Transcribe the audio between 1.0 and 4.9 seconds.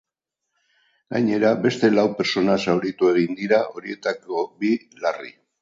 Gainera, beste lau pertsona zauritu egin dira, horietako bi,